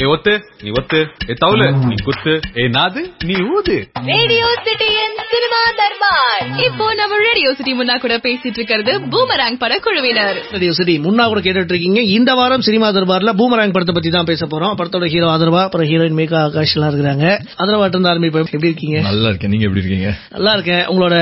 [0.00, 0.32] ஏ ஒத்து
[0.64, 0.98] நீ ஒத்து.
[1.30, 2.32] ஏ தவுலு நீ குத்து.
[2.60, 3.74] ஏ நாது நீ ஊது.
[4.10, 10.38] ரேடியோ சிட்டியின் சினிமா தர்பார் இப்போ நம்ம ரேடியோ சிட்டி முன்னா கூட பேசிட்டு இருக்கிறது பூமராங் பட குழுவினர்
[10.54, 12.00] ரேடியோ சிட்டி முன்னா கூட கேட்டுட்டு இருக்கீங்க.
[12.16, 14.76] இந்த வாரம் சினிமா தர்பார்ல பூமராங் படத்தை பத்தி தான் பேச போறோம்.
[14.80, 17.26] படத்தோட ஹீரோ ஆதரவா அப்புறம் ஹீரோயின் மேகா ஆகாஷ் எல்லாம் இருக்கிறாங்க.
[17.62, 18.98] ஆதரவாட்டு இருந்து ஆரம்பிப்போம் எப்படி இருக்கீங்க?
[19.08, 19.52] நல்லா இருக்கேன்.
[19.54, 20.10] நீங்க எப்படி இருக்கீங்க?
[20.36, 20.82] நல்லா இருக்கேன்.
[20.92, 21.18] உங்களோட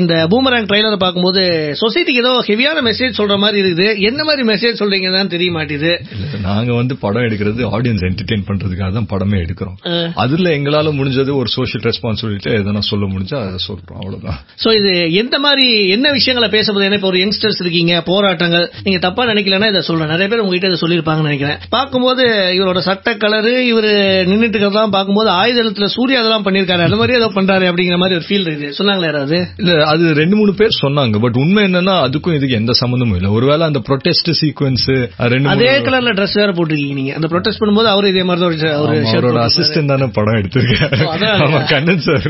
[0.00, 1.44] இந்த பூமராங் ட்ரைலரை பார்க்கும்போது
[1.82, 3.88] சொசைட்டிக்கு ஏதோ ஹெவியான மெசேஜ் சொல்ற மாதிரி இருக்குது.
[4.10, 9.08] என்ன மாதிரி மெசேஜ் சொல்றீங்கன்னு தெரிய மாட்டேது இல்ல நாங்க வந்து படம் எடுக்கிறது ஆடியன்ஸ் என்டர்டெயின் பண்றதுக்காக தான்
[9.12, 9.76] படமே எடுக்கிறோம்.
[10.24, 14.38] அதுல எங்களால முடிஞ்சது ஒரு சோஷியல் ரெஸ்பான்சிபிலிட்டி எதனா சொல்ல முடிஞ்சா அதை சொல்றோம் அவ்வளவுதான்.
[14.62, 18.98] சோ இது எந்த மாதிரி என்ன விஷயங்களை பேச போது ஏன்னா இப்ப ஒரு யங்ஸ்டர்ஸ் இருக்கீங்க போராட்டங்கள் நீங்க
[19.06, 20.12] தப்பா நினைக்கலன்னா இதை சொல்றேன்.
[20.14, 21.58] நிறைய பேர் உங்ககிட்ட இதை சொல்லியிருப்பாங்கன்னு நினைக்கிறேன்.
[21.76, 22.24] பார்க்கும்போது
[22.58, 23.92] இவரோட சட்ட கலரு இவரு
[24.30, 28.46] நின்னுட்டு இருக்கிறதெல்லாம் பார்க்கும்போது ஆயுதத்துல சூர்யா அதெல்லாம் பண்ணிருக்காரு அந்த மாதிரி ஏதோ பண்றாரு அப்படிங்கிற மாதிரி ஒரு ஃபீல்
[28.48, 29.38] இருக்குது சொன்னாங்களா யாராவது?
[29.62, 31.18] இல்ல அது ரெண்டு மூணு பேர் சொன்னாங்க.
[31.24, 33.28] பட் உண்மை என்னன்னா அதுக்கும் இதுக்கு எந்த சம்பந்தமும் இல்ல.
[33.36, 34.86] ஒருவேளை அந்த ப்ரொடெஸ்ட் சீக்வன்ஸ்
[35.34, 37.12] ரெண்டு அதே கலர்ல ட்ரெஸ் வேற போட்டிருக்கீங்க நீங்க.
[37.18, 38.50] அந்த ப்ரொடெஸ்ட் பண்ணும்போது அவரு இதே மாதிரி தான்
[38.84, 39.38] ஒரு அவரோட.
[39.48, 40.98] அசிஸ்டன்ட் தானே படம் எடுத்திருக்காரு.
[41.14, 41.40] அதான்.
[41.44, 42.26] ஆமா கண்ணன் சார்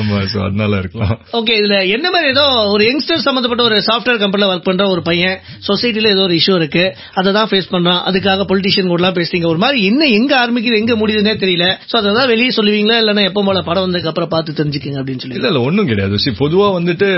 [0.00, 1.14] ஆமா சோ அதனால இருக்கலாம்.
[1.40, 5.36] ஓகே இதுல என்ன மாதிரி ஏதோ ஒரு யங்ஸ்டர் சம்பந்தப்பட்ட ஒரு சாஃப்ட்வேர் கம்பெனில ஒர்க் பண்ற ஒரு பையன்
[5.68, 6.84] சொசைட்டில ஏதோ ஒரு இஷ்யூ இருக்கு
[7.20, 9.48] அதை தான் ஃபேஸ் பண்றான் அதுக்காக பொலிட்டிஷியன் கூட எல்லாம் பேசுறீங்க.
[9.52, 11.68] ஒரு மாதிரி என்ன எங்க ஆரம்பிக்குது எங்க முடியுதுன்னே தெரியல.
[11.90, 15.50] சோ அததான் வெளியே சொல்லுவீங்களா இல்லன்னா எப்போ போல படம் வந்ததுக்கு அப்புறம் பார்த்து தெரிஞ்சுக்கங்க அப்படின்னு சொல்லி இல்ல
[15.52, 16.22] இல்ல ஒண்ணும் கிடையாது.
[16.42, 17.08] பொதுவா வந்துட்டு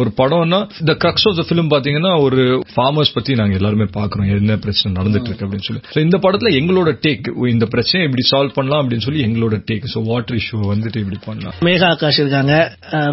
[0.00, 2.40] ஒரு படம்னா இந்த கிரக்ஸ் ஆஃப் த பிலிம் பாத்தீங்கன்னா ஒரு
[2.72, 5.82] ஃபார்மர்ஸ் பத்தி நாங்க எல்லாருமே பாக்குறோம் என்ன பிரச்சனை நடந்துட்டு இருக்கு அப்படின்னு சொல்லி.
[6.06, 7.17] இந்த படத்துல எங்களோட டேக்
[7.52, 11.56] இந்த பிரச்சனை இப்படி சால்வ் பண்ணலாம் அப்படின்னு சொல்லி எங்களோட டேக் சோ வாட்டர் இஷ்யூ வந்துட்டு இப்படி பண்ணலாம்.
[11.68, 12.54] மேகா ஆகாஷ் இருக்காங்க.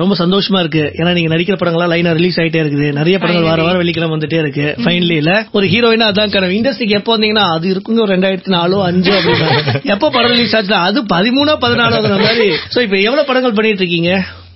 [0.01, 0.83] ரொம்ப சந்தோஷமா இருக்கு.
[0.99, 2.87] ஏன்னா நீங்க நடிக்கிற படங்கள்லாம் லைனா ரிலீஸ் ஆயிட்டே இருக்குது.
[2.99, 4.67] நிறைய படங்கள் வார வாரம் வெள்ளிக்கிழமை வந்துட்டே இருக்கு.
[4.85, 6.57] ஃபைனலி இல்ல ஒரு ஹீரோயினா அதான் கனவு.
[6.59, 9.51] இண்டஸ்ட்ரிக்கு எப்போ வந்தீங்கன்னா அது இருக்குங்க ஒரு ரெண்டாயிரத்தி நாலோ அஞ்சோ அப்படின்னா.
[9.95, 12.49] எப்போ படம் ரிலீஸ் ஆச்சு அது பதிமூணோ பதினாலோ மாதிரி.
[12.75, 14.11] சோ இப்ப எவ்வளவு படங்கள் பண்ணிட்டு இருக்கீங்க?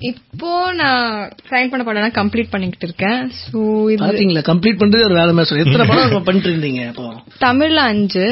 [0.10, 1.08] இப்போ நான்
[1.50, 3.22] சைன் பண்ண படம் கம்ப்ளீட் பண்ணிக்கிட்டு இருக்கேன்.
[3.46, 3.58] சோ
[3.94, 4.44] இது பாத்தீங்களா?
[4.50, 5.64] கம்ப்ளீட் பண்றது ஒரு வேலை மாதிரி.
[5.64, 7.08] எத்தனை படம் பண்ணிட்டு இருந்தீங்க அப்போ
[7.44, 8.26] தமிழ்ல அஞ்சு.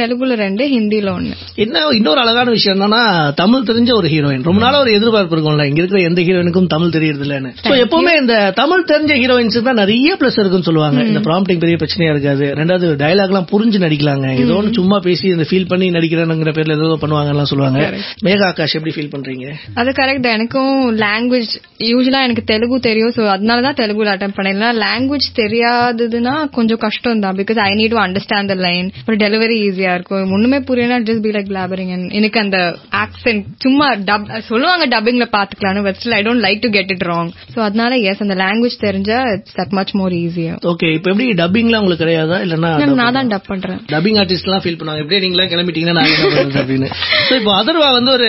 [0.00, 1.34] தெலுங்குல ரெண்டு ஹிந்தில ஒண்ணு.
[1.64, 3.02] என்ன இன்னொரு அழகான விஷயம் என்னன்னா
[3.42, 7.24] தமிழ் தெரிஞ்ச ஒரு ஹீரோயின் ரொம்ப நாளா ஒரு எதிர்பார்ப்பு இருக்கும்ல இங்க இருக்கிற எந்த ஹீரோயினுக்கும் தமிழ் தெரியறது
[7.26, 7.52] இல்லன்னு
[7.84, 11.00] எப்பவுமே இந்த தமிழ் தெரிஞ்ச ஹீரோயின்ஸ் தான் நிறைய பிளஸ் இருக்குன்னு சொல்லுவாங்க.
[11.10, 12.46] இந்த ப்ராம்ப்டிங் பெரிய பிரச்சனையா இருக்காது.
[12.60, 14.26] ரெண்டாவது டயலாக் எல்லாம் புரிஞ்சு நடிக்கலாங்க.
[14.42, 17.80] ஏதோ ஒன்று சும்மா பேசி இந்த ஃபீல் பண்ணி நடிக்கிறேங்கிற பேர்ல ஏதோ பண்ணுவாங்கலாம் சொல்லுவாங்க.
[18.26, 19.46] மேகா ஆகாஷ் எப்படி ஃபீல் பண்றீங்க?
[19.80, 21.54] அது கரெக்ட் எனக்கும் லாங்குவேஜ்
[21.90, 23.14] யூஸ்வலா எனக்கு தெலுங்கு தெரியும்.
[23.16, 24.62] சோ அதனால தான் தெலுங்குல அட்டன் பண்ணேன்.
[24.84, 28.88] லாங்குவேஜ் தெரியாததுன்னா கொஞ்சம் கஷ்டம் தான் because I need to understand the line
[29.24, 30.32] delivery ஈஸியா இருக்கும்.
[30.36, 32.58] ஒண்ணுமே புரியனா ஜஸ்ட் பி லைக் பிளாபரிங் எனக்கு அந்த
[33.02, 37.30] ஆக்சென்ட் சும்மா டப் சொல்லுவாங்க டப்பிங்ல பாத்துக்கலாம்னு but still I don't like to get it wrong
[37.54, 41.82] so அதனால எஸ் அந்த லாங்குவேஜ் தெரிஞ்சா இட்ஸ் தட் மச் மோர் ஈஸியா ஓகே இப்போ எப்படி டப்பிங்லாம்
[41.82, 42.38] உங்களுக்கு கிடையாதா?
[42.46, 42.70] இல்லன்னா
[43.02, 43.80] நான் தான் டப் பண்றேன்.
[43.92, 45.02] டப்பிங் ஆர்டிஸ்ட் எல்லாம் ஃபீல் பண்ணுவாங்க.
[45.04, 46.88] எப்படியே நீங்களா கிளம்பிட்டீங்கன்னா நான் என்ன பண்றது அப்படின்னு.
[47.28, 48.28] சோ இப்போ அதர்வா வந்து ஒரு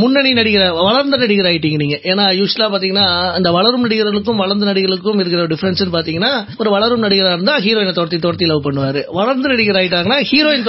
[0.00, 1.96] முன்னணி நடிகர் வளர்ந்த நடிகர் ஆயிட்டீங்க நீங்க.
[2.10, 3.06] ஏன்னா யூஸ்வலா பாத்தீங்கன்னா
[3.40, 6.32] இந்த வளரும் நடிகர்களுக்கும் வளர்ந்த நடிகர்களுக்கும் இருக்கிற டிஃபரன்ஸ் பாத்தீங்கன்னா
[6.62, 9.02] ஒரு வளரும் நடிகரா இருந்தா ஹீரோயினை துரத்தி துரத்தி லவ் பண்ணுவாரு.
[9.18, 10.66] வளர்ந்த நடிகர் ஆயிட்டாங்கன்னா ஹீரோயின்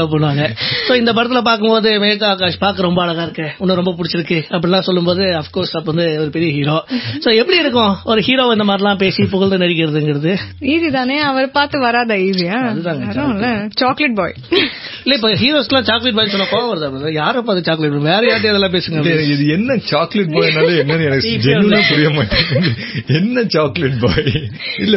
[0.00, 0.44] லவ் பண்ணுவாங்க
[0.88, 3.46] சோ இந்த படத்துல பார்க்கும்போது மேகா ஆகாஷ் பார்க்க ரொம்ப அழகா இருக்கு.
[3.58, 4.38] உன்னை ரொம்ப பிடிச்சிருக்கு.
[4.54, 6.76] அப்படிலாம் சொல்லும்போது அப்கோர்ஸ் அப்ப வந்து ஒரு பெரிய ஹீரோ
[7.24, 7.96] சோ எப்படி இருக்கும்?
[8.04, 10.32] ஒரு ஹீரோ இந்த மாதிரிலாம் பேசி புகழ்ந்து நடிக்கிறதுங்கிறது?
[10.72, 11.18] ஈஸி தானே?
[11.20, 14.34] அவர் பார்த்து வராதா ஈஸியா அதுதாங்க, சாக்லேட் பாய்
[15.04, 19.14] இல்ல இப்ப ஹீரோஸ்க்குலாம் சாக்லேட் பாய் சொன்னா கோவம் வருதா யாரப்பா அது சாக்லேட் வேற யார்ட்டையும் அதெல்லாம் பேசுங்க
[19.32, 22.70] இது- என்ன சாக்லேட் பாய்னால என்னன்னு எனக்கு ஜென்யூனா புரிய மாட்டேங்குது.
[23.14, 24.30] என்ன சாக்லேட் பாய்
[24.78, 24.96] இல்ல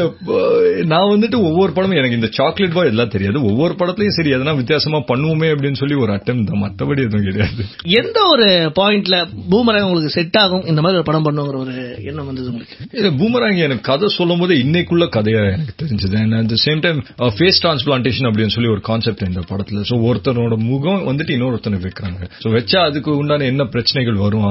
[0.85, 3.43] நான் வந்துட்டு ஒவ்வொரு படமும் எனக்கு இந்த சாக்லேட் பாய் எல்லாம் தெரியாது.
[3.43, 6.61] ஒவ்வொரு படத்துலயும் சரி எதனா வித்தியாசமா பண்ணுவோமே அப்படின்னு சொல்லி ஒரு அட்டம் தான்.
[6.63, 7.63] மத்தபடி எதுவும் கிடையாது.
[7.97, 9.15] எந்த ஒரு பாயிண்ட்ல
[9.51, 10.65] பூமரங் உங்களுக்கு செட் ஆகும்?
[10.65, 12.75] இந்த மாதிரி ஒரு படம் பண்ணுங்கிற ஒரு எண்ணம் வந்தது உங்களுக்கு?
[12.93, 16.15] இல்ல பூமராங் எனக்கு கதை சொல்லும் போது இன்னைக்குள்ள கதையா எனக்கு தெரிஞ்சது.
[16.15, 16.99] And at same time
[17.37, 19.81] face transplantation அப்படின்னு சொல்லி ஒரு கான்செப்ட் இந்த படத்துல.
[19.93, 24.45] சோ ஒருத்தனோட முகம் வந்துட்டு இன்னொருத்தனை வைக்கிறாங்க சோ வச்சா அதுக்கு உண்டான என்ன பிரச்சனைகள் வரும்?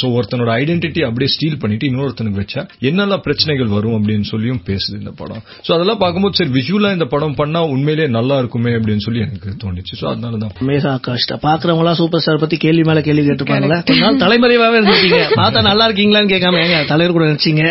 [0.00, 5.12] சோ ஒருத்தனோட ஐடென்டிட்டி அப்படியே ஸ்டீல் பண்ணிட்டு இன்னொருத்தனுக்கு வச்சா என்னெல்லாம் பிரச்சனைகள் வரும் அப்படின்னு சொல்லியும் பேசுது இந்த
[5.20, 5.42] படம்.
[5.66, 9.94] சோ அதெல்லாம் பார்க்கும்போது சரி விஷுவலா இந்த படம் பண்ணா உண்மையிலேயே நல்லா இருக்குமே அப்படின்னு சொல்லி எனக்கு தோணுச்சு.
[10.00, 14.20] சோ அதனாலதான் மேகா ஆகாஷ் பாக்குறவங்க எல்லாம் சூப்பர் ஸ்டார் பத்தி கேள்வி மேல கேள்வி கேட்டுப்பாங்களா கொஞ்ச நாள்
[14.24, 17.62] தலைமறைவாவே இருந்துட்டீங்க பார்த்தா நல்லா இருக்கீங்களான்னு கேட்காம ஏங்க தலைவர் கூட நினைச்சீங்க?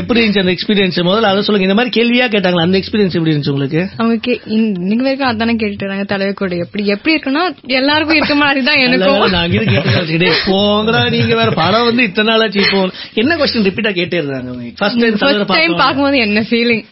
[0.00, 1.66] எப்படி இருந்துச்சு அந்த எக்ஸ்பீரியன்ஸ் முதல்ல அதை சொல்லுங்க.
[1.68, 2.64] இந்த மாதிரி கேள்வியா கேட்டாங்களா?
[2.68, 3.82] அந்த எக்ஸ்பீரியன்ஸ் எப்படி இருந்துச்சு உங்களுக்கு?
[4.00, 7.42] அவங்க இன்னைக்கு வரைக்கும் அதானே கேட்டுட்டு தலைவர் கூட எப்படி எப்படி இருக்குன்னா
[7.78, 9.22] எல்லாருக்கும் இருக்க மாதிரி தான் எனக்கும்.
[9.44, 10.20] இங்கிருந்து கேட்டுக்கிறேன்.
[10.22, 12.80] டேய், போங்கடா நீங்க வேற படம் வந்து இத்தனை நாள் ஆச்சு இப்போ
[13.22, 16.82] என்ன கொஸ்டின் ரிப்பீட்டா கேட்டே இருந்தாங்க ஃபர்ஸ்ட் டைம் ஃபர்ஸ்ட் டைம் பாக்கும்போது என்ன ஃபீலிங்.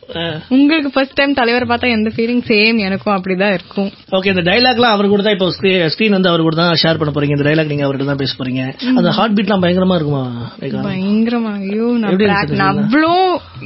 [0.56, 3.90] உங்களுக்கு ஃபர்ஸ்ட் டைம் தலைவரை பார்த்தா எந்த ஃபீலிங் சேம் எனக்கும் அப்படிதான் இருக்கும்.
[4.19, 5.49] ஓகே இந்த டைலாக்லாம் அவர் கூட தான் இப்போ
[5.94, 7.37] ஸ்கிரீன் வந்து அவர் கூட தான் ஷேர் பண்ண போறீங்க.
[7.37, 8.62] இந்த டைலாக் நீங்க அவர்கிட்ட தான் பேச போறீங்க.
[8.99, 10.25] அந்த ஹார்ட் பீட்லாம் பயங்கரமா இருக்குமா?
[10.62, 10.82] ரேகா?
[10.88, 11.52] பயங்கரமா.
[11.64, 13.12] ஐயோ நான் அவ்வளோ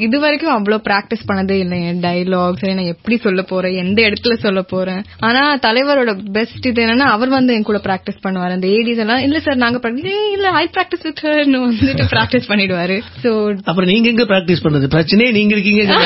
[0.06, 1.78] இது வரைக்கும் அவ்வளோ பிராக்டிஸ் பண்ணதே இல்லை.
[1.88, 3.74] என் டைலாக் சரி நான் எப்படி சொல்ல போறேன்?
[3.82, 5.00] எந்த இடத்துல சொல்ல போறேன்?
[5.28, 8.50] ஆனா தலைவர் தலைவரோட பெஸ்ட் இது என்னன்னா அவர் வந்து என் கூட பிராக்டிஸ் பண்ணுவாரு.
[8.50, 13.02] அந்த ஏடிஸ் எல்லாம் இல்ல சார் நாங்க practice- "ஏய், இல்ல ஐ பிராக்டிஸ் வித் வந்துட்டு பிராக்டிஸ் பண்ணிடுவாரு.
[13.22, 14.90] சோ அப்புறம் நீங்க எங்க பிராக்டிஸ் பண்றது?
[14.94, 15.96] பிரச்சனையே நீங்க இருக்கீங்க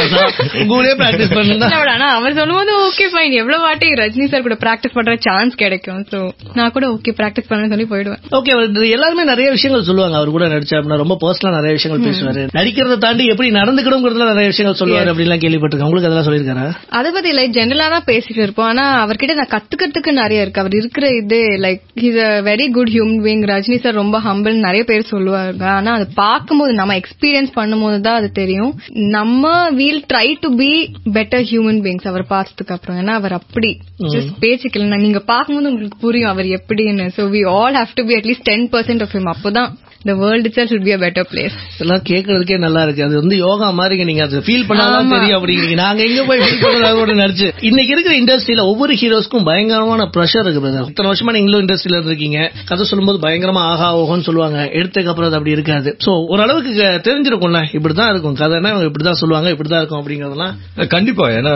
[0.59, 5.17] உங்களே பிராக்டிஸ் பண்ணுங்க ஆனா அவர் சொல்லும்போது ஓகே ஃபைன் எவ்வளவு வாட்டி ரஜினி சார் கூட பிராக்டிஸ் பண்ற
[5.19, 6.05] சான்ஸ் கிடைக்கும்.
[6.11, 8.19] சோ நான் கூட ஓகே பிராக்டிஸ் பண்ண சொல்லி போயிடுவேன்.
[8.31, 10.17] ஓகே எல்லாருமே நிறைய விஷயங்கள் சொல்லுவாங்க.
[10.17, 12.49] அவர் கூட நடிச்சா அப்படின்னா ரொம்ப பர்சனலா நிறைய விஷயங்கள் பேசுவாரு.
[12.55, 15.83] நடிக்கிறத தாண்டி எப்படி நடந்துக்கணுங்கிறதுல நிறைய விஷயங்கள் சொல்லுவாரு அப்படிலாம் கேள்விப்பட்டிருக்கேன்.
[15.83, 16.75] உங்களுக்கு அதெல்லாம் சொல்லியிருக்காரா?
[16.89, 18.67] அதை பத்தி லைக் ஜென்ரலா தான் பேசிட்டு இருப்போம்.
[18.67, 20.61] ஆனா அவர்கிட்ட நான் கத்துக்கிறதுக்கு நிறைய இருக்கு.
[20.61, 24.85] அவர் இருக்கிற இது like is a very good human being Rajini sir ரொம்ப ஹம்பிள் நிறைய
[24.85, 25.67] பேர் சொல்லுவாங்க.
[25.69, 28.81] ஆனா அது பார்க்கும்போது நம்ம எக்ஸ்பீரியன்ஸ் பண்ணும்போது தான் அது தெரியும்.
[28.93, 33.01] நம்ம we'll try to be better human beings அவர் பார்த்ததுக்கு அப்புறம்.
[33.01, 33.79] ஏன்னா அவர் அப்படி.
[33.99, 35.01] ஜஸ்ட் பேசிக்கல.
[35.01, 37.11] நீங்க பார்க்கும்போது உங்களுக்கு புரியும் அவர் எப்படின்னு.
[37.17, 39.73] So we all have to be at least ten percent of him அப்போதான்
[40.09, 41.55] the world itself should be a better place.
[41.85, 43.03] எல்லாம் கேட்கறதுக்கே நல்லா இருக்கு.
[43.07, 45.79] அது வந்து யோகா மாதிரிங்க நீங்க அதை ஃபீல் பண்ணாதான் தெரியும் அப்படிங்கிறீங்க.
[45.85, 50.91] நாங்க எங்க போய் ஃபீல் பண்றதோட நடிச்சு இன்னைக்கு இருக்கிற இண்டஸ்ட்ரியில ஒவ்வொரு ஹீரோஸ்க்கும் பயங்கரமான ப்ரெஷர் இருக்கு பிரதர்
[50.93, 52.39] இத்தனை வருஷமா நீங்களும் இண்டஸ்ட்ரியில இருக்கீங்க
[52.71, 54.59] கதை சொல்லும்போது பயங்கரமா ஆஹா ஓஹோன்னு சொல்லுவாங்க.
[54.79, 55.91] எடுத்ததுக்கு அப்புறம் அது அப்படி இருக்காது.
[56.07, 56.73] சோ ஓரளவுக்கு
[57.09, 57.63] தெரிஞ்சிருக்கும்ல.
[57.79, 58.37] இப்படிதான் இருக்கும்.
[58.43, 60.55] கதைன்னா இவங்க இப்படிதான் சொல்லுவாங்க இப்படிதான் இருக்கும் அப்படிங்கறதெல்லாம்.
[60.95, 61.27] கண்டிப்பா.
[61.39, 61.55] ஏன்னா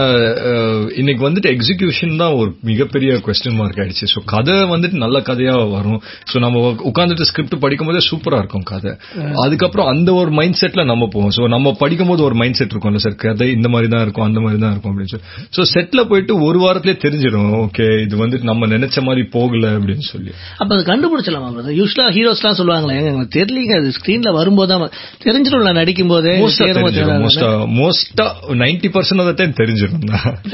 [1.00, 4.08] இன்னைக்கு வந்துட்டு எக்ஸிகியூஷன் தான் ஒரு மிகப்பெரிய கொஸ்டின் மார்க் ஆயிடுச்சு.
[4.14, 6.00] சோ கதை வந்துட்டு நல்ல கதையா வரும்.
[6.32, 8.92] சோ நம்ம உட்கார்ந்துட்டு ஸ்கிரிப்ட் படிக்கும் போதே சூப்பரா இருக்கும் கதை.
[9.44, 11.32] அதுக்கப்புறம் அந்த ஒரு மைண்ட் செட்ல நம்ம போவோம்.
[11.36, 14.40] சோ நம்ம படிக்கும் போது ஒரு மைண்ட் செட் இருக்கும்ல சார் கதை இந்த மாதிரி தான் இருக்கும் அந்த
[14.46, 15.26] மாதிரி தான் இருக்கும் அப்படின்னு சொல்லி.
[15.56, 17.50] சோ செட்ல போயிட்டு ஒரு வாரத்திலே தெரிஞ்சிடும்.
[17.64, 20.32] ஓகே இது வந்துட்டு நம்ம நினைச்ச மாதிரி போகல அப்படின்னு சொல்லி.
[20.60, 21.48] அப்ப அது கண்டுபிடிச்சலாமா
[21.80, 23.74] யூஸ்வலா ஹீரோஸ்லாம் சொல்லுவாங்களே ஏங்க எங்களுக்கு தெரியலீங்க.
[23.80, 24.76] அது ஸ்கிரீன்ல வரும்போது
[25.26, 26.34] தெரிஞ்சிடும்ல நடிக்கும் போதே
[27.80, 28.26] மோஸ்டா
[28.62, 30.04] நைன்டி பர்சன்ட் ஆஃப் டைம் தெரிஞ்சிடும்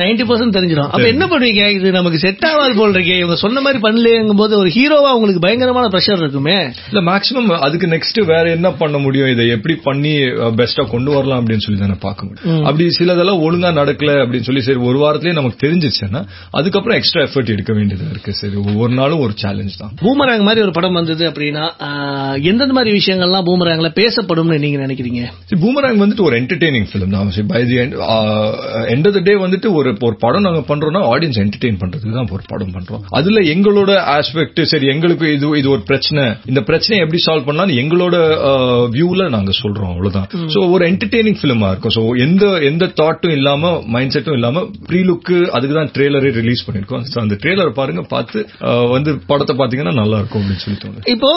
[0.00, 0.90] நைன்டி பர்சன்ட் தெரிஞ்சிடும்.
[0.94, 1.64] அப்ப என்ன பண்ணுவீங்க?
[1.76, 3.16] இது நமக்கு செட் ஆகாது போல் இருக்கே.
[3.22, 6.56] இவங்க சொன்ன மாதிரி பண்ணலையங்கும் போது ஒரு ஹீரோவா உங்களுக்கு பயங்கரமான ப்ரெஷர் இருக்குமே.
[6.90, 9.30] இல்ல மேக்ஸிமம் அதுக்கு நெக்ஸ்ட் வேற என்ன பண்ண முடியும்?
[9.34, 10.12] இதை எப்படி பண்ணி
[10.60, 12.64] பெஸ்டா கொண்டு வரலாம் அப்படின்னு சொல்லி தானே பார்க்க முடியும்.
[12.68, 16.22] அப்படி சிலதெல்லாம் ஒழுங்கா நடக்கல அப்படின்னு சொல்லி சரி ஒரு வாரத்திலேயே நமக்கு தெரிஞ்சிச்சுன்னா
[16.60, 18.34] அதுக்கப்புறம் எக்ஸ்ட்ரா எஃபர்ட் எடுக்க வேண்டியதா இருக்கு.
[18.40, 19.92] சரி ஒவ்வொரு நாளும் ஒரு சேலஞ்ச் தான்.
[20.04, 21.64] பூமராங் மாதிரி ஒரு படம் வந்தது அப்படின்னா
[22.50, 25.22] எந்தெந்த மாதிரி விஷயங்கள்லாம் பூமராங்ல பேசப்படும்னு நீங்க நினைக்கிறீங்க?
[25.64, 27.32] பூமராங் வந்துட்டு ஒரு என்டர்டெய்னிங் ஃபிலிம் தான்.
[27.52, 27.96] By the end
[29.08, 32.74] of the day வந்துட்டு ஒரு ஒரு படம் நாங்க பண்றோம்னா ஆடியன்ஸ் என்டர்டெயின் பண்றதுக்கு தான் ஒரு படம்
[32.76, 33.02] பண்றோம்.
[33.18, 36.24] அதுல எங்களோட ஆஸ்பெக்ட் சரி எங்களுக்கு இது இது ஒரு பிரச்சனை.
[36.50, 38.16] இந்த பிரச்சனையை எப்படி சால்வ் பண்ணலாம் எங்களோட
[38.94, 40.26] வியூல நாங்க சொல்றோம் அவ்வளவுதான்.
[40.54, 41.94] சோ ஒரு என்டர்டெய்னிங் ஃபிலிமா இருக்கும்.
[41.96, 47.04] சோ எந்த எந்த தாட்டும் இல்லாம மைண்ட் செட்டும் இல்லாம ப்ரீ லுக்கு அதுக்கு தான் ட்ரெய்லரே ரிலீஸ் பண்ணிருக்கோம்
[47.24, 48.40] அந்த ட்ரெய்லர் பாருங்க பார்த்து
[48.94, 51.04] வந்து படத்தை பாத்தீங்கன்னா நல்லா இருக்கும் அப்படின்னு சொல்லி தோணுது.
[51.14, 51.30] இப்போ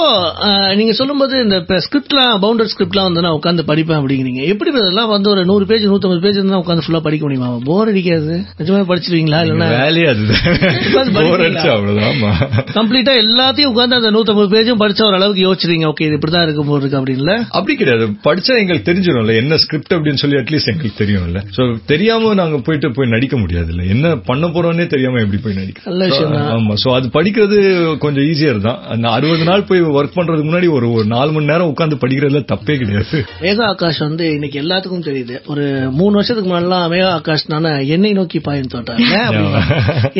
[0.79, 4.41] நீங்க சொல்லும்போது இந்த ஸ்கிரிப்ட்லாம் பவுண்டர் ஸ்கிரிப்ட்லாம் வந்து நான் உட்காந்து படிப்பேன் அப்படிங்கிறீங்க.
[4.53, 7.49] எப்படி இதெல்லாம் வந்து ஒரு நூறு பேஜ் நூத்தம்பது பேஜ் இருந்தா உட்காந்து ஃபுல்லா படிக்க முடியுமா?
[7.69, 8.35] போர் அடிக்காது.
[8.61, 9.69] நிஜமா படிச்சிருவீங்களா இல்லன்னா?
[9.83, 10.37] வேலையே அதுதான்
[12.79, 16.81] கம்ப்ளீட்டா எல்லாத்தையும் உட்காந்து அந்த நூத்தம்பது பேஜும் படிச்ச ஒரு அளவுக்கு யோசிச்சிருங்க ஓகே இது இப்படிதான் இருக்கும் போது
[16.83, 17.33] இருக்கு அப்படின்ல?
[17.57, 18.05] அப்படி கிடையாது.
[18.27, 21.41] படிச்சா எங்களுக்கு தெரிஞ்சிடும்ல என்ன ஸ்கிரிப்ட் அப்படின்னு சொல்லி அட்லீஸ்ட் எங்களுக்கு தெரியும்ல.
[21.57, 21.61] சோ
[21.91, 23.83] தெரியாம நாங்க போயிட்டு போய் நடிக்க முடியாதுல்ல.
[23.95, 25.81] என்ன பண்ண போறோம்னே தெரியாம எப்படி போய் நடிக்க?
[25.89, 26.49] நல்ல விஷயம் தான்.
[26.55, 26.75] ஆமா.
[26.83, 27.57] சோ அது படிக்கிறது
[28.05, 28.79] கொஞ்சம் ஈஸியர் தான்.
[28.95, 32.77] அந்த அறுபது நாள் போய் ஒர்க் பண்றதுக்கு முன்னாடி ஒரு ஒரு நாலு மணி நேரம் உட்கார்ந்து படிக்கிறதுல தப்பே
[32.83, 33.17] கிடையாது.
[33.43, 35.37] மேகா ஆகாஷ் வந்து இன்னைக்கு எல்லாத்துக்கும் தெரியுது.
[35.53, 35.65] ஒரு
[35.99, 39.15] மூணு வருஷத்துக்கு முன்னாடிலாம் மேகா ஆகாஷ் நானே என்னை நோக்கி பாயும் தோட்டாங்க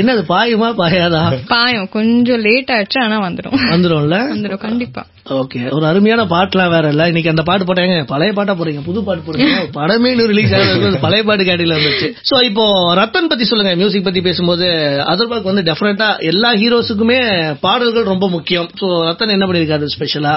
[0.02, 1.24] என்னது பாயுமா பாயாதா?
[1.54, 1.88] பாயம்.
[1.98, 4.18] கொஞ்சம் லேட் ஆயிடுச்சு ஆனா வந்துடும் வந்துரும்ல?
[4.34, 5.02] வந்துடும் கண்டிப்பா.
[5.40, 7.04] ஓகே ஒரு அருமையான பாட்டுலாம் வேற இல்ல.
[7.12, 10.90] இன்னைக்கு அந்த பாட்டு போட்டாங்க பழைய பாட்டா போறீங்க புது பாட்டு போறீங்க படமே இன்னும் ரிலீஸ் ஆகுது.
[11.06, 12.66] பழைய பாட்டு கேட்டில வந்துச்சு சோ இப்போ
[13.00, 13.74] ரத்தன் பத்தி சொல்லுங்க.
[13.82, 14.68] மியூசிக் பத்தி பேசும்போது
[15.14, 17.20] அதர்பாக் வந்து டெஃபினட்டா எல்லா ஹீரோஸுக்குமே
[17.66, 18.70] பாடல்கள் ரொம்ப முக்கியம்.
[18.82, 20.34] சோ ரத்தன் என்ன பண்ணிருக்காரு ஸ்பெஷலா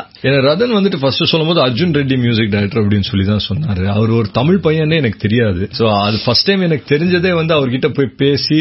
[0.48, 3.84] ரதன் வந்துட்டு ஃபர்ஸ்ட் சொல்லும்போது அர்ஜுன் ரெட்டி மியூசிக் டைரக்டர் அப்படின்னு சொல்லி தான் சொன்னாரு.
[3.96, 5.62] அவர் ஒரு தமிழ் பையனே எனக்கு தெரியாது.
[5.78, 8.60] சோ அது ஃபர்ஸ்ட் டைம் எனக்கு தெரிஞ்சதே வந்து அவர்கிட்ட போய் பேசி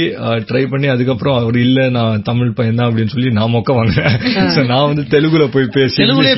[0.50, 4.18] ட்ரை பண்ணி அதுக்கப்புறம் அவர் இல்ல நான் தமிழ் பையன் தான் அப்படின்னு சொல்லி நான் மொக்க வாங்கினேன்
[4.56, 6.38] So, நான் வந்து தெலுங்குல போய் பேசி தெலுங்குலயே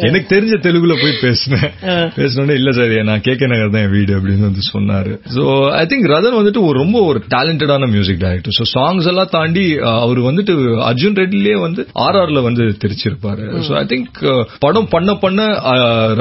[0.08, 1.66] எனக்கு தெரிஞ்ச தெலுங்குல போய் பேசினேன்.
[2.18, 5.12] பேசினோடனே இல்ல சார் நான் கே கே நகர் தான் என் வீடு அப்படின்னு வந்து சொன்னாரு.
[5.36, 5.42] சோ
[5.80, 9.64] ஐ திங்க் ரதன் வந்துட்டு ஒரு ரொம்ப ஒரு டேலண்டடான மியூசிக் டைரக்டர் சோ சாங்ஸ் எல்லாம் தாண்டி
[10.04, 10.54] அவர் வந்துட்டு
[10.90, 13.44] அர்ஜுன் ரெட்டிலேயே வந்து ஆர்ஆர்ல வந்து தெரிச்சிருப்பாரு.
[13.68, 14.20] சோ ஐ திங்க்
[14.66, 15.38] படம் பண்ண பண்ண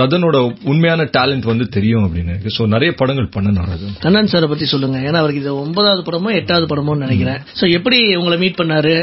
[0.01, 0.37] ரதனோட
[0.71, 4.97] உண்மையான டேலண்ட் வந்து தெரியும் அப்படின்னு சோ நிறைய படங்கள் பண்ணணும் ரதன் கண்ணன் சாரை பத்தி சொல்லுங்க.
[5.07, 7.39] ஏன்னா அவருக்கு இது ஒன்பதாவது படமோ எட்டாவது படமோன்னு நினைக்கிறேன்.
[7.59, 8.95] சோ எப்படி உங்களை மீட் பண்ணாரு?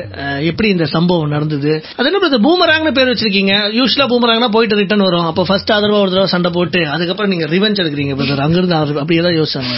[0.50, 1.72] எப்படி இந்த சம்பவம் நடந்தது?
[1.98, 3.54] அது என்ன பிரதர் பூமராங்னு பேர் வச்சிருக்கீங்க.
[3.78, 5.26] யூஸ்வலா பூமராங்னா போயிட்டு ரிட்டர்ன் வரும்.
[5.32, 9.18] அப்ப ஃபர்ஸ்ட் ஆதரவா ஒரு தடவை சண்டை போட்டு அதுக்கப்புறம் நீங்க ரிவெஞ்ச் எடுக்கிறீங்க பிரதர் அங்கிருந்து அவர் அப்படி
[9.20, 9.74] ஏதாவது யோசிச்சாங்க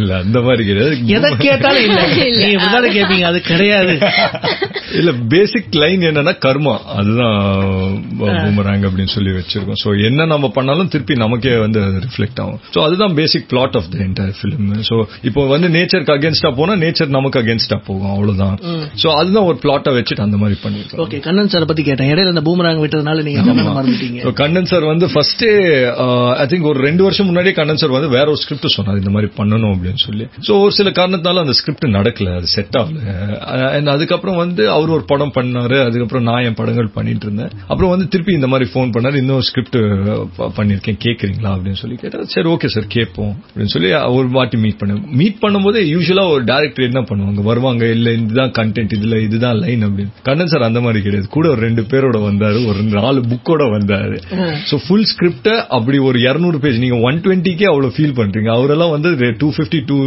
[0.00, 0.94] இல்ல அந்த மாதிரி கிடையாது.
[1.16, 2.00] எதை கேட்டாலும் இல்ல.
[2.16, 3.24] நீங்க இப்படிதானே கேப்பீங்க.
[3.30, 3.94] அது கிடையாது.
[5.00, 6.74] இல்ல பேசிக் லைன் என்னன்னா கர்மா.
[6.98, 7.36] அதுதான்
[8.20, 9.80] பூமராங் அப்படின்னு சொல்லி வச்சிருக்கோம்.
[9.84, 12.60] சோ என்ன நம்ம பண்ணாலும் திருப்பி நமக்கே வந்து ரிஃப்ளெக்ட் ஆகும்.
[12.74, 14.96] சோ அதுதான் basic plot of the entire film so
[15.30, 18.12] இப்போ வந்து நேச்சருக்கு அகேன்ஸ்டா போனா நேச்சர் நமக்கு அகேன்ஸ்டா போகும்.
[18.14, 18.56] அவ்வளவுதான்.
[19.02, 21.00] சோ அதுதான் ஒரு பிளாட்டை வச்சுட்டு அந்த மாதிரி பண்ணிருக்கோம்.
[21.04, 22.10] ஓகே கண்ணன் சார் பத்தி கேட்டேன்.
[22.12, 24.32] இடையில இந்த பூமராங் விட்டதுனால நீங்க கண்ணனை மறந்துட்டீங்க.
[24.42, 25.50] கண்ணன் சார் வந்து ஃபர்ஸ்டே
[26.42, 29.30] ஐ திங்க் ஒரு ரெண்டு வருஷம் முன்னாடியே கண்ணன் சார் வந்து வேற ஒரு ஸ்கிரிப்ட் சொன்னார் இந்த மாதிரி
[29.38, 30.26] பண்ணணும் அப்படின்னு சொல்லி.
[30.48, 32.98] சோ ஒரு சில காரணத்தினால அந்த ஸ்கிரிப்ட் நடக்கல அது செட் ஆகல.
[33.76, 37.52] அண்ட் அதுக்கப்புறம் வந்து அவர் ஒரு படம் பண்ணாரு அதுக்கப்புறம் நான் என் படங்கள் பண்ணிட்டு இருந்தேன்.
[37.70, 39.78] அப்புறம் வந்து திருப்பி இந்த மாதிரி ஃபோன் பண்ணாரு இன்னொரு ஸ்கிரிப்ட்
[40.58, 42.26] பண்ணிருக்கேன் கேக்குறீங்களா அப்படின்னு சொல்லி கேட்டார்.
[42.34, 46.88] சரி ஓகே சார் கேட்போம் அப்படின்னு சொல்லி ஒரு வாட்டி மீட் பண்ண மீட் பண்ணும்போது யூஸ்வலா ஒரு டேரக்டர்
[46.90, 47.42] என்ன பண்ணுவாங்க?
[47.50, 50.12] வருவாங்க இல்ல இதுதான் கண்டென்ட் இதுல இதுதான் லைன் அப்படின்னு.
[50.28, 51.28] கண்ணன் சார் அந்த மாதிரி கிடையாது.
[51.36, 54.16] கூட ஒரு ரெண்டு பேரோட வந்தாரு ஒரு நாலு புக்கோட வந்தாரு.
[54.70, 58.50] சோ ஃபுல் ஸ்கிரிப்ட அப்படி ஒரு 200 பேஜ் நீங்க ஒன் டுவெண்ட்டிக்கே அவ்வளவு ஃபீல் பண்றீங்க.
[58.56, 59.98] அவரெல்லாம் வந்து டூ பிப்டி டூ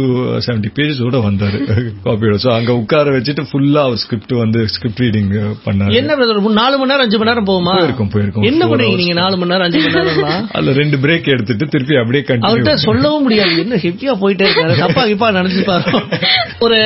[0.46, 1.58] செவன்டி பேஜஸோட வந்தாரு.
[2.06, 5.30] காப்பியோட சோ அங்க உட்கார வச்சுட்டு ஃபுல்லா அவர் ஸ்கிரிப்ட் வந்து ஸ்கிரிப்ட் ரீடிங்
[5.66, 5.94] பண்ணாரு.
[6.00, 6.16] என்ன
[6.60, 7.74] நாலு மணி நேரம் அஞ்சு மணி நேரம் போகுமா?
[7.78, 8.46] போயிருக்கோம், போயிருக்கோம்.
[8.50, 9.02] என்ன பண்ணுவீங்க hours.
[9.02, 13.24] நீங்க நாலு மணி நேரம் அஞ்சு மணி நேரம் அதுல ரெண்டு பிரேக் எடுத்துட்டு திருப்பி அப்படியே அவர்கிட்ட சொல்லவும்
[13.26, 13.54] முடியாது.
[13.64, 14.74] என்ன ஹெவியா போயிட்டே இருக்காரு.
[14.84, 15.86] தப்பா கிப்பா நினைச்சுப்பாரு
[16.66, 16.78] ஒரு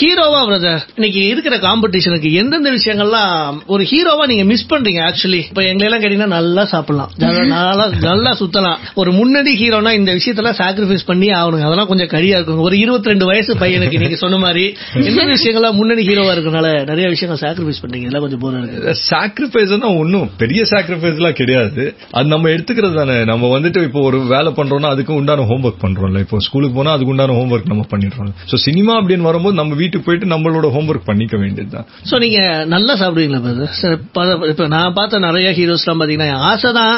[0.00, 3.34] ஹீரோவா பிரதர் இன்னைக்கு இருக்கிற காம்படிஷனுக்கு எந்தெந்த விஷயங்கள்லாம்
[3.74, 7.10] ஒரு ஹீரோவா நீங்க மிஸ் பண்றீங்க ஆக்சுவலி இப்ப எங்களை எல்லாம் கேட்டீங்கன்னா நல்லா சாப்பிடலாம்.
[7.18, 8.76] நல்லா- நல்லா சுத்தலாம்.
[8.94, 11.62] ஒரு முன்னாடி ஹீரோனா இந்த விஷயத்தெல்லாம் சாக்ரிஃபைஸ் பண்ணி ஆகணும்.
[11.62, 16.32] அதெல்லாம் கொஞ்சம் கரியா இருக்கும் ஒரு 22 வயசு பையனுக்கு நீங்க சொன்ன மாதிரி எந்தெந்த விஷயங்கள்லாம் முன்னணி ஹீரோவா
[16.34, 21.94] இருக்கனால நிறைய விஷயங்கள் சாக்ரிஃபைஸ் பண்றீங்க இதெல்லாம் கொஞ்சம் போரா இருக்கு சாக்ரிஃபைஸ் ஒன்னும் பெரிய சாக்ரிஃபைஸ் எல்லாம் கிடையாது.
[22.10, 23.24] அது நம்ம எடுத்துக்கிறது தானே.
[23.24, 26.18] நம்ம வந்துட்டு இப்போ ஒரு வேலை பண்றோம்னா அதுக்கு உண்டான ஹோம்ஒர்க் பண்றோம்ல.
[26.18, 30.26] இப்போ ஸ்கூலுக்கு போனா அதுக்கு உண்டான ஹோம்ஒர்க் நம்ம பண்ணிடுறோம் சோ சினிமா அப்படின்னு வரும்போது நம்ம வீட்டுக்கு போயிட்டு
[30.26, 31.86] நம்மளோட ஹோம்ஒர்க் பண்ணிக்க வேண்டியதுதான்.
[32.10, 36.94] சோ நீங்க நல்லா சாப்பிடுவீங்களா இப்ப நான் பார்த்த நிறைய ஹீரோஸ் எல்லாம் பாத்தீங்கன்னா ஆசை தான்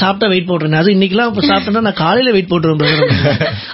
[0.00, 3.02] சாப்பிட்டா வெயிட் போட்டுறேன் அது இன்னைக்கெல்லாம் இப்ப சாப்பிட்டேன்னா நான் காலையில வெயிட் போட்டுருவேன்.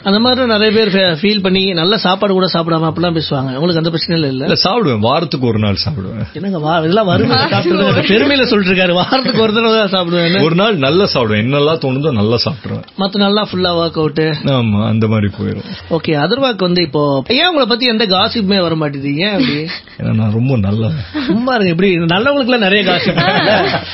[0.08, 0.90] அந்த மாதிரி நிறைய பேர்
[1.20, 3.50] ஃபீல் பண்ணி நல்ல சாப்பாடு கூட சாப்பிடாம அப்படிலாம் பேசுவாங்க.
[3.58, 4.58] உங்களுக்கு அந்த பிரச்சனை இல்ல?
[4.66, 5.02] சாப்பிடுவேன்.
[5.08, 6.26] வாரத்துக்கு ஒரு நாள் சாப்பிடுவேன்.
[6.38, 7.10] என்னங்க இதெல்லாம்
[7.54, 8.04] சாப்பிடுறது.
[8.12, 10.38] பெருமையில சொல்லிட்டு இருக்காரு வாரத்துக்கு ஒரு தடவை தான் சாப்பிடுவேன்.
[10.48, 11.42] ஒரு நாள் நல்லா சாப்பிடுவேன்.
[11.44, 14.22] என்னெல்லாம் தோணுதோ நல்லா சாப்பிடுவேன் மத்த நல்லா ஃபுல்லா ஒர்க் அவுட்
[14.56, 15.66] ஆமா அந்த மாதிரி போயிடும்
[15.96, 17.02] ஓகே அதர்வாக்கு வந்து இப்போ
[17.38, 19.56] ஏன் உங்களை பத்தி எந்த காசிப்புமே வர மாட்டேங்குது ஏன் அப்படி?
[19.98, 20.90] ஏன்னா நான் ரொம்ப நல்ல
[21.28, 23.12] சும்மா இருங்க இப்படி நல்லவங்களுக்கு எல்லாம் நிறைய காசு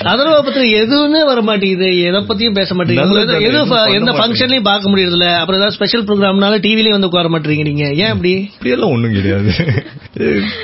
[0.00, 3.23] அதர்வா பத்தி எதுவுமே வர மாட்டேங்குது எதை பத்தியும் பேச மாட்டேங்குது.
[3.25, 7.95] எது- எந்த ஃபங்க்ஷன்லயும் பார்க்க முடியறது இல்ல அப்புறம் ஏதாவது ஸ்பெஷல் ப்ரோக்ராம்னால டிவிலயும் வந்து உட்கார மாட்டீங்க நீங்க
[7.95, 8.50] ஏன் அப்படி?
[8.53, 9.53] அப்படியெல்லாம் ஒண்ணும் கிடையாது.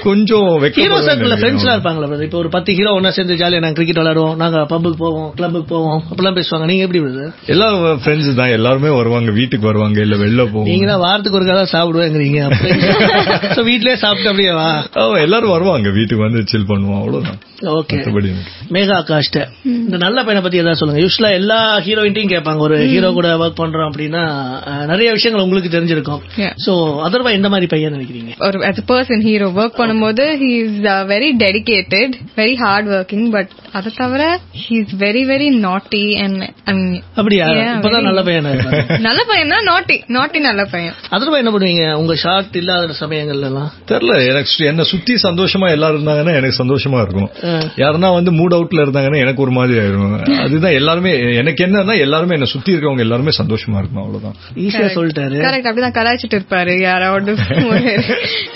[0.02, 2.22] கொஞ்சம் ஹீரோ சர்க்கிள் ஃப்ரெண்ட்ஸ் வெக்கம் எல்லாம் இருப்பாங்களா?
[2.22, 4.36] இப்போ ஒரு பத்து ஹீரோ ஒன்னா சேர்ந்து ஜாலியா நாங்க கிரிக்கெட் விளையாடுவோம்.
[4.36, 6.02] நாங்க பப்புக்கு போவோம் கிளப்புக்கு போவோம்.
[6.10, 6.64] அப்பெல்லாம் பேசுவாங்க.
[6.64, 7.32] நீங்க எப்படி brother?
[7.46, 8.48] எல்லா ஃப்ரெண்ட்ஸ் தான்.
[8.48, 9.30] எல்லாருமே வருவாங்க.
[9.30, 10.00] வீட்டுக்கு வருவாங்க.
[10.00, 12.38] இல்ல வெளில நீங்க போவாங்க தான் வாரத்துக்கு ஒரு தான் சாப்பிடுவேங்கிறீங்க.
[13.70, 14.86] வீட்லயே சாப்பிட்டு அப்படியே வா.
[15.18, 15.90] எல்லாரும் வருவாங்க.
[15.90, 16.98] வீட்டுக்கு வந்து சில் பண்ணுவோம்.
[16.98, 17.38] அவ்வளவுதான்.
[17.60, 18.24] ஓகே
[18.70, 21.00] மேகா ஆகாஷ்ட இந்த நல்ல பையனை பத்தி ஏதாவது சொல்லுங்க.
[21.04, 22.60] யூஸ்வலா எல்லா ஹீரோயின்ட்டையும் கேட்பாங்க.
[22.66, 24.22] ஒரு ஹீரோ கூட ஒர்க் பண்றோம் அப்படின்னா
[24.90, 26.22] நிறைய விஷயங்கள் உங்களுக்கு தெரிஞ்சிருக்கும்.
[26.66, 26.72] சோ
[27.06, 28.32] அதர்வா எந்த மாதிரி பையன் நினைக்கிறீங்க?
[28.46, 33.50] ஒரு as a person hero work பண்ணும்போது is uh, very dedicated very hard working but
[33.78, 34.22] அதை தவிர
[34.78, 36.36] is very very naughty and
[36.70, 36.84] and
[37.18, 37.46] அப்படியா?
[37.76, 38.48] இப்பதான் நல்ல பையன்
[39.08, 40.94] நல்ல பையன் தான் நாட்டி நாட்டி நல்ல பையன்.
[41.16, 41.84] அதர்வா என்ன பண்ணுவீங்க?
[42.02, 47.28] உங்க ஷார்ட் இல்லாத சமயங்கள்ல எல்லாம் தெரியல எனக்கு என்ன சுத்தி சந்தோஷமா எல்லாரும் இருந்தாங்கன்னா எனக்கு சந்தோஷமா இருக்கும்.
[47.82, 52.48] யாருன்னா வந்து மூட் அவுட்ல இருந்தாங்கன்னா எனக்கு ஒரு மாதிரி ஆயிடும் அதுதான் எல்லாருமே எனக்கு என்னன்னா எல்லாருமே என்ன
[52.52, 54.36] சுத்தி இருக்கவங்க எல்லாருமே சந்தோஷமா இருக்கணும் அவ்வளவுதான்.
[54.64, 55.36] ஈஸியா சொல்லிட்டாரு.
[55.46, 57.34] கரெக்ட் அப்படிதான் கலாய்ச்சிட்டு இருப்பாரு யாராவது.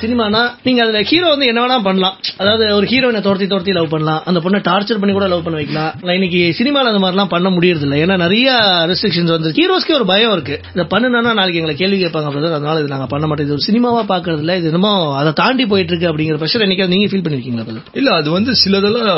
[0.03, 2.17] சினிமானா நீங்க அதுல ஹீரோ வந்து என்ன வேணா பண்ணலாம்.
[2.43, 4.23] அதாவது ஒரு ஹீரோயினை துரத்தி துரத்தி லவ் பண்ணலாம்.
[4.31, 5.93] அந்த பொண்ணை டார்ச்சர் பண்ணி கூட லவ் பண்ண வைக்கலாம்.
[6.19, 8.49] இன்னைக்கு சினிமால அந்த மாதிரிலாம் பண்ண முடியறது இல்ல ஏன்னா நிறைய
[8.91, 10.57] ரெஸ்ட்ரிக்ஷன்ஸ் வந்து ஹீரோஸ்க்கே ஒரு பயம் இருக்கு.
[10.75, 12.53] இதை பண்ணுனா நாளைக்கு எங்களை கேள்வி கேட்பாங்க brother.
[12.59, 13.47] அதனால இது நாங்க பண்ண மாட்டோம்.
[13.47, 17.09] இது ஒரு சினிமாவா பாக்குறது இல்ல இது என்னமோ அதை தாண்டி போயிட்டு இருக்கு அப்படிங்கிற பிரஷர் என்னைக்கு நீங்க
[17.11, 17.83] ஃபீல் பண்ணிருக்கீங்களா?
[18.01, 19.09] இல்ல அது வந்து சிலதெல்லாம்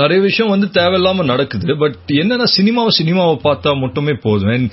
[0.00, 1.76] நிறைய விஷயம் வந்து தேவையில்லாம நடக்குது.
[1.82, 4.66] பட் என்னன்னா சினிமாவை சினிமாவை பார்த்தா மட்டுமே போதும்.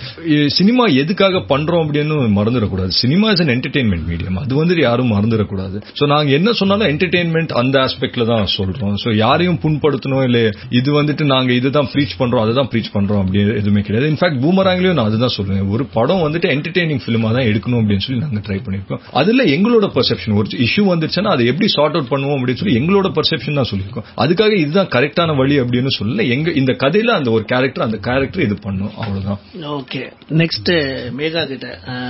[0.57, 2.91] சினிமா எதுக்காக பண்றோம் அப்படின்னு மறந்துடக்கூடாது.
[3.01, 5.77] Cinema is an entertainment medium அது வந்து யாரும் மறந்துடக்கூடாது.
[5.99, 8.95] சோ நாங்க என்ன சொன்னாலும் என்டர்டைன்மெண்ட் அந்த ஆஸ்பெக்ட்ல தான் சொல்றோம்.
[9.03, 10.39] சோ யாரையும் புண்படுத்தணும் இல்ல
[10.79, 14.09] இது வந்துட்டு நாங்க இதுதான் ப்ரீச் பண்றோம் அதுதான் ப்ரீச் பண்றோம் அப்படின்னு எதுவுமே கிடையாது.
[14.13, 18.41] இன்ஃபேக்ட் பூமராங்லயும் நான் அதுதான் சொல்லுவேன் ஒரு படம் வந்துட்டு என்டர்டைனிங் ஃபிலிமா தான் எடுக்கணும் அப்படின்னு சொல்லி நாங்க
[18.47, 22.77] ட்ரை பண்ணிருக்கோம் அதுல எங்களோட பெர்செப்ஷன் ஒரு இஷ்யூ வந்துருச்சுன்னா அதை எப்படி சார்ட் அவுட் பண்ணுவோம் அப்படின்னு சொல்லி
[22.81, 24.07] எங்களோட பெர்செப்ஷன் தான் சொல்லியிருக்கோம்.
[24.23, 26.23] அதுக்காக இதுதான் கரெக்டான வழி அப்படின்னு சொல்லல.
[26.29, 28.91] எங்க இந்த கதையில அந்த ஒரு கேரக்டர் அந்த கேரக்டர் இது பண்ணும்.
[28.97, 29.39] அவ்வளவுதான்.
[29.75, 30.01] ஓகே
[30.39, 30.71] நெக்ஸ்ட்
[31.19, 31.67] மேகா கிட்ட.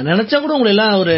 [0.07, 1.15] நினைச்சா கூட உங்களை எல்லாம் ஒரு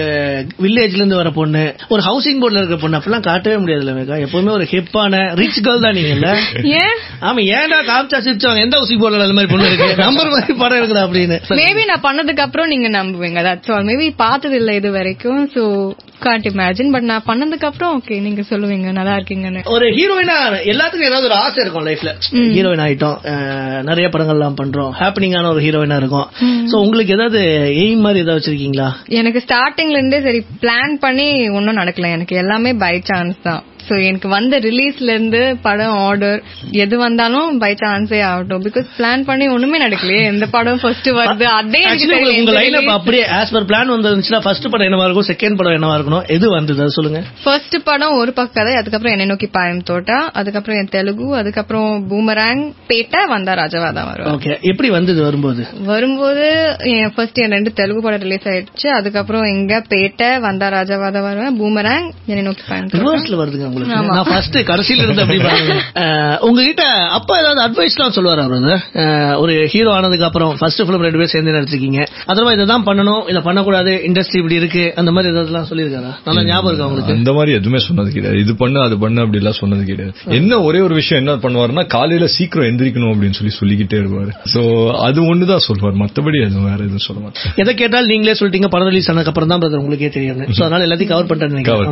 [0.63, 4.17] வில்லேஜ்ல இருந்து வர பொண்ணு ஒரு ஹவுசிங் போர்ட்ல இருக்க பொண்ணு அப்படிலாம் காட்டவே முடியாதுல்ல மேகா.
[4.25, 6.32] எப்பவுமே ஒரு ஹிப்பான ரிச் கேர்ள் தான் நீங்கல்ல
[6.79, 6.96] ஏன்?
[7.22, 8.65] ஆமா ஏன்டா காமிச்சா சிரிச்சவங்க?
[8.65, 9.89] எந்த ஹவுசிங் போர்ட்ல அந்த மாதிரி பொண்ணு இருக்கு?
[10.06, 11.38] நம்பர் மாதிரி படம் இருக்குதா அப்படின்னு.
[11.62, 13.39] மேபி நான் பண்ணதுக்கு அப்புறம் நீங்க நம்புவீங்க.
[13.48, 15.63] தட்ஸ் ஆல் மேபி பார்த்தது இல்ல இது வரைக்கும் சோ
[16.22, 18.88] காண்ட் இமேஜின் பட் நான் பண்ணதுக்கு அப்புறம் ஓகே நீங்க சொல்லுவீங்க.
[18.91, 19.62] நல்லா இருக்கீங்கன்னு.
[19.75, 20.38] ஒரு ஹீரோயினா
[20.72, 22.12] எல்லாத்துக்கும் ஏதாவது ஒரு ஆசை இருக்கும் லைஃப்ல
[22.55, 23.17] ஹீரோயின் ஆயிட்டோம்.
[23.89, 24.91] நிறைய படங்கள்லாம் பண்றோம்.
[25.00, 26.27] ஹாப்பனிங்கான ஒரு ஹீரோயினா இருக்கும்.
[26.72, 27.41] சோ உங்களுக்கு ஏதாவது
[27.84, 28.89] எய்ம் மாதிரி ஏதாவது வச்சிருக்கீங்களா?
[29.22, 31.27] எனக்கு ஸ்டார்டிங்ல இருந்தே சரி பிளான் பண்ணி
[31.60, 32.12] ஒன்னும் நடக்கல.
[32.17, 33.63] எனக்கு எல்லாமே பை சான்ஸ் தான்.
[33.88, 36.39] சோ எனக்கு வந்த ரிலீஸ்ல இருந்து படம் ஆர்டர்
[36.84, 37.25] எது வந்தாலும்
[37.60, 38.63] பை சான்ஸே ஆகட்டும்.
[38.65, 40.22] பிகாஸ் பிளான் பண்ணி ஒண்ணுமே நடக்கலையே.
[40.32, 41.82] எந்த படம் ஃபர்ஸ்ட் வருது அதே.
[42.34, 46.25] உங்க லைன் அப்படியே ஆஸ் பர் பிளான் வந்துருந்துச்சுன்னா ஃபர்ஸ்ட் படம் என்னவா இருக்கும் செகண்ட் படம் என்னவா இருக்கணும்
[46.36, 46.89] எது வந்தது?
[46.98, 47.20] சொல்லுங்க.
[47.44, 51.06] ஃபர்ஸ்ட் படம் ஒரு பக்கதை அதுக்கப்புறம் என்னை நோக்கி பாயம் தோட்டா அதுக்கப்புறம் என் தெலுங்கு
[51.39, 51.75] அதுக்கப்புறம்
[52.10, 55.62] பூமராங் பேட்டா வந்தா ராஜவா தான் வரும் ஓகே எப்படி வந்தது வரும்போது?
[55.91, 56.46] வரும்போது
[56.94, 61.58] என் ஃபர்ஸ்ட் என் ரெண்டு தெலுங்கு படம் ரிலீஸ் ஆயிடுச்சு அதுக்கப்புறம் எங்க பேட்டை வந்தா ராஜவா தான் வருவேன்
[61.60, 64.13] பூமராங் என்னை நோக்கி பாயம் வருதுங்க உங்களுக்கு.
[64.17, 65.39] நான் ஃபர்ஸ்ட் கடைசியில இருந்து அப்படி
[66.48, 66.84] உங்ககிட்ட
[67.17, 68.74] அப்பா ஏதாவது அட்வைஸ்லாம் சொல்லுவாரு அவரு
[69.43, 72.01] ஒரு ஹீரோ ஆனதுக்கு அப்புறம் ஃபர்ஸ்ட் ஃபிலிம் ரெண்டு பேரும் சேர்ந்து நடிச்சிருக்கீங்க.
[72.31, 76.12] அதர்வா இதை தான் பண்ணணும் இதை பண்ணக்கூடாது இண்டஸ்ட்ரி இப்படி இருக்கு அந்த மாதிரி ஏதாவதுலாம் சொல்லியிருக்காரா?
[76.27, 77.15] நல்லா ஞாபகம் இருக்கா உங்களுக்கு?
[77.19, 78.39] அந்த மாதிரி எதுவுமே சொன்னது கிடையாது.
[78.43, 80.13] இது பண்ணு அது பண்ணு அப்படி எல்லாம் சொன்னது கிடையாது.
[80.39, 84.31] என்ன ஒரே ஒரு விஷயம் என்ன பண்ணுவாருன்னா காலையில சீக்கிரம் எந்திரிக்கணும் அப்படின்னு சொல்லி சொல்லிக்கிட்டே இருப்பாரு.
[84.53, 84.62] சோ
[85.07, 89.10] அது ஒண்ணுதான் சொல்வார் மத்தபடி எதுவும் வேற எதுவும் சொல்ல மாட்டேன் எதை கேட்டாலும் நீங்களே சொல்லிட்டீங்க படம் ரிலீஸ்
[89.12, 90.41] ஆனதுக்கு அப்புறம் தான் உங்களுக்கே தெரியும்.
[90.57, 91.86] சோ அதனால எல்லாத்தையும் கவர் பண்ணிட்டேன் Cover,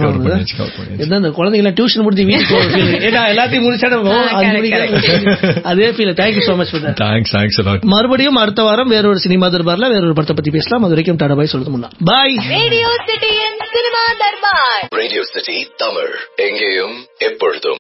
[1.78, 2.82] டியூஷன் முடிஞ்சு வீட்டுக்கு.
[3.08, 9.20] ஏன்னா எல்லாத்தையும் முடிச்சாட அதே feel thank you so much thanks thanks மறுபடியும் அடுத்த வாரம் வேற ஒரு
[9.20, 10.80] சினிமா தர்பார்ல வேற ஒரு படத்தை பத்தி பேசலாம்.
[10.80, 11.90] அது வரைக்கும் டாடா பாய் சொல்றது முன்னா.
[12.06, 14.88] பாய் radio சிட்டியின் cinema Darbar.
[14.90, 17.74] Radio city Tamil எங்கேயும் எப்பொழுதும்.